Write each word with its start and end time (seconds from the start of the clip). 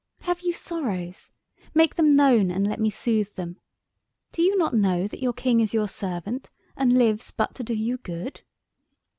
Have 0.21 0.39
you 0.41 0.51
sorrows? 0.51 1.29
Make 1.75 1.93
them 1.93 2.15
known 2.15 2.49
and 2.49 2.65
let 2.67 2.79
me 2.79 2.89
soothe 2.89 3.35
them. 3.35 3.59
Do 4.31 4.41
you 4.41 4.57
not 4.57 4.73
know 4.73 5.05
that 5.05 5.21
your 5.21 5.31
King 5.31 5.59
is 5.59 5.75
your 5.75 5.87
servant, 5.87 6.49
and 6.75 6.97
lives 6.97 7.29
but 7.29 7.53
to 7.53 7.63
do 7.63 7.75
you 7.75 7.97
good?" 7.99 8.41